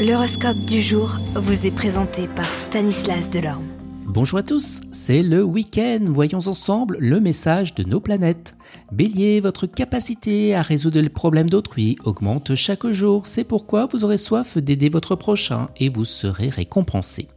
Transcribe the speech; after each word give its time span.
L'horoscope 0.00 0.60
du 0.60 0.80
jour 0.80 1.18
vous 1.34 1.66
est 1.66 1.70
présenté 1.70 2.26
par 2.26 2.48
Stanislas 2.54 3.28
Delorme. 3.28 3.66
Bonjour 4.06 4.38
à 4.38 4.42
tous, 4.42 4.80
c'est 4.92 5.22
le 5.22 5.42
week-end. 5.42 5.98
Voyons 6.06 6.38
ensemble 6.38 6.96
le 6.98 7.20
message 7.20 7.74
de 7.74 7.84
nos 7.84 8.00
planètes. 8.00 8.56
Bélier, 8.92 9.40
votre 9.40 9.66
capacité 9.66 10.54
à 10.54 10.62
résoudre 10.62 11.00
les 11.00 11.10
problèmes 11.10 11.50
d'autrui 11.50 11.98
augmente 12.02 12.54
chaque 12.54 12.86
jour. 12.86 13.26
C'est 13.26 13.44
pourquoi 13.44 13.88
vous 13.92 14.02
aurez 14.02 14.16
soif 14.16 14.56
d'aider 14.56 14.88
votre 14.88 15.16
prochain 15.16 15.68
et 15.76 15.90
vous 15.90 16.06
serez 16.06 16.48
récompensé. 16.48 17.28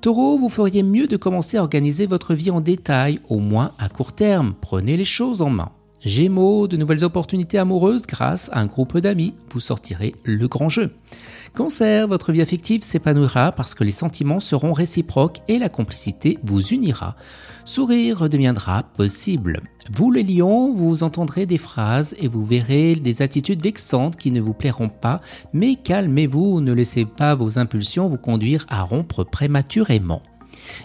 Taureau, 0.00 0.38
vous 0.38 0.48
feriez 0.48 0.82
mieux 0.82 1.06
de 1.06 1.18
commencer 1.18 1.58
à 1.58 1.62
organiser 1.62 2.06
votre 2.06 2.32
vie 2.32 2.50
en 2.50 2.62
détail, 2.62 3.20
au 3.28 3.40
moins 3.40 3.72
à 3.78 3.90
court 3.90 4.14
terme. 4.14 4.54
Prenez 4.58 4.96
les 4.96 5.04
choses 5.04 5.42
en 5.42 5.50
main. 5.50 5.70
Gémeaux, 6.02 6.66
de 6.66 6.78
nouvelles 6.78 7.04
opportunités 7.04 7.58
amoureuses 7.58 8.02
grâce 8.02 8.48
à 8.52 8.60
un 8.60 8.66
groupe 8.66 8.96
d'amis, 8.98 9.34
vous 9.52 9.60
sortirez 9.60 10.14
le 10.24 10.48
grand 10.48 10.70
jeu. 10.70 10.94
Cancer, 11.54 12.08
votre 12.08 12.32
vie 12.32 12.40
affective 12.40 12.82
s'épanouira 12.82 13.52
parce 13.52 13.74
que 13.74 13.84
les 13.84 13.90
sentiments 13.90 14.40
seront 14.40 14.72
réciproques 14.72 15.42
et 15.48 15.58
la 15.58 15.68
complicité 15.68 16.38
vous 16.42 16.62
unira. 16.68 17.16
Sourire 17.66 18.28
deviendra 18.30 18.82
possible. 18.82 19.60
Vous 19.92 20.10
les 20.10 20.22
lions, 20.22 20.72
vous 20.72 21.02
entendrez 21.02 21.44
des 21.44 21.58
phrases 21.58 22.16
et 22.18 22.28
vous 22.28 22.46
verrez 22.46 22.94
des 22.94 23.20
attitudes 23.20 23.62
vexantes 23.62 24.16
qui 24.16 24.30
ne 24.30 24.40
vous 24.40 24.54
plairont 24.54 24.88
pas, 24.88 25.20
mais 25.52 25.74
calmez-vous, 25.74 26.60
ne 26.60 26.72
laissez 26.72 27.04
pas 27.04 27.34
vos 27.34 27.58
impulsions 27.58 28.08
vous 28.08 28.16
conduire 28.16 28.64
à 28.70 28.82
rompre 28.82 29.24
prématurément. 29.24 30.22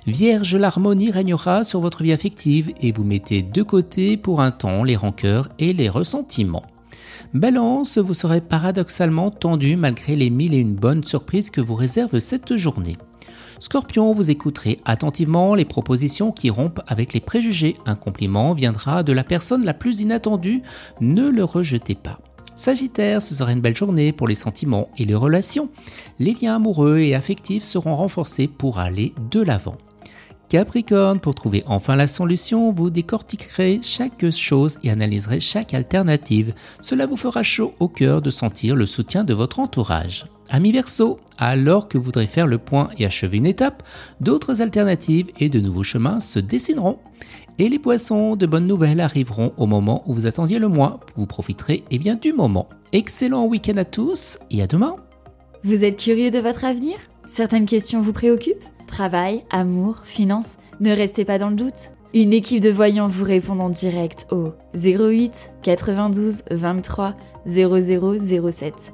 Vierge, 0.07 0.55
l'harmonie 0.55 1.11
régnera 1.11 1.63
sur 1.63 1.79
votre 1.79 2.03
vie 2.03 2.13
affective 2.13 2.71
et 2.81 2.91
vous 2.91 3.03
mettez 3.03 3.41
de 3.41 3.63
côté 3.63 4.17
pour 4.17 4.41
un 4.41 4.51
temps 4.51 4.83
les 4.83 4.95
rancœurs 4.95 5.49
et 5.59 5.73
les 5.73 5.89
ressentiments. 5.89 6.65
Balance, 7.33 7.97
vous 7.97 8.13
serez 8.13 8.41
paradoxalement 8.41 9.31
tendu 9.31 9.75
malgré 9.75 10.15
les 10.15 10.29
mille 10.29 10.53
et 10.53 10.59
une 10.59 10.75
bonnes 10.75 11.03
surprises 11.03 11.49
que 11.49 11.61
vous 11.61 11.75
réserve 11.75 12.19
cette 12.19 12.55
journée. 12.55 12.97
Scorpion, 13.59 14.13
vous 14.13 14.31
écouterez 14.31 14.79
attentivement 14.85 15.55
les 15.55 15.65
propositions 15.65 16.31
qui 16.31 16.49
rompent 16.49 16.81
avec 16.87 17.13
les 17.13 17.21
préjugés. 17.21 17.75
Un 17.85 17.95
compliment 17.95 18.53
viendra 18.53 19.03
de 19.03 19.13
la 19.13 19.23
personne 19.23 19.65
la 19.65 19.73
plus 19.73 20.01
inattendue, 20.01 20.61
ne 21.01 21.29
le 21.29 21.43
rejetez 21.43 21.95
pas. 21.95 22.19
Sagittaire, 22.55 23.21
ce 23.21 23.35
sera 23.35 23.51
une 23.51 23.59
belle 23.59 23.75
journée 23.75 24.13
pour 24.13 24.29
les 24.29 24.35
sentiments 24.35 24.89
et 24.97 25.03
les 25.03 25.13
relations. 25.13 25.69
Les 26.19 26.33
liens 26.33 26.55
amoureux 26.55 26.99
et 26.99 27.13
affectifs 27.13 27.63
seront 27.63 27.95
renforcés 27.95 28.47
pour 28.47 28.79
aller 28.79 29.13
de 29.29 29.41
l'avant. 29.41 29.77
Capricorne, 30.47 31.19
pour 31.19 31.35
trouver 31.35 31.63
enfin 31.65 31.97
la 31.97 32.07
solution, 32.07 32.71
vous 32.71 32.89
décortiquerez 32.89 33.79
chaque 33.81 34.29
chose 34.29 34.77
et 34.83 34.89
analyserez 34.89 35.41
chaque 35.41 35.73
alternative. 35.73 36.53
Cela 36.79 37.07
vous 37.07 37.17
fera 37.17 37.43
chaud 37.43 37.73
au 37.79 37.89
cœur 37.89 38.21
de 38.21 38.29
sentir 38.29 38.75
le 38.75 38.85
soutien 38.85 39.25
de 39.25 39.33
votre 39.33 39.59
entourage. 39.59 40.27
Ami 40.49 40.71
Verseau, 40.71 41.19
alors 41.37 41.87
que 41.87 41.97
vous 41.97 42.03
voudrez 42.05 42.27
faire 42.27 42.47
le 42.47 42.57
point 42.57 42.89
et 42.97 43.05
achever 43.05 43.37
une 43.37 43.45
étape, 43.45 43.83
d'autres 44.21 44.61
alternatives 44.61 45.31
et 45.39 45.49
de 45.49 45.59
nouveaux 45.59 45.83
chemins 45.83 46.19
se 46.19 46.39
dessineront. 46.39 46.99
Et 47.57 47.69
les 47.69 47.79
poissons, 47.79 48.35
de 48.35 48.45
bonnes 48.45 48.67
nouvelles 48.67 48.99
arriveront 48.99 49.53
au 49.57 49.65
moment 49.65 50.03
où 50.05 50.13
vous 50.13 50.27
attendiez 50.27 50.59
le 50.59 50.67
moins. 50.67 50.99
Vous 51.15 51.25
profiterez 51.25 51.83
eh 51.89 51.97
bien, 51.97 52.15
du 52.15 52.33
moment. 52.33 52.67
Excellent 52.91 53.45
week-end 53.45 53.77
à 53.77 53.85
tous 53.85 54.39
et 54.51 54.61
à 54.61 54.67
demain. 54.67 54.97
Vous 55.63 55.83
êtes 55.83 55.97
curieux 55.97 56.31
de 56.31 56.39
votre 56.39 56.65
avenir? 56.65 56.97
Certaines 57.25 57.65
questions 57.65 58.01
vous 58.01 58.13
préoccupent? 58.13 58.63
Travail, 58.87 59.43
amour, 59.49 60.01
finances? 60.03 60.57
Ne 60.79 60.91
restez 60.91 61.25
pas 61.25 61.37
dans 61.37 61.49
le 61.49 61.55
doute. 61.55 61.93
Une 62.13 62.33
équipe 62.33 62.61
de 62.61 62.69
voyants 62.69 63.07
vous 63.07 63.25
répond 63.25 63.59
en 63.59 63.69
direct 63.69 64.27
au 64.31 64.53
08 64.75 65.51
92 65.63 66.43
23 66.51 67.15
0007. 67.45 68.93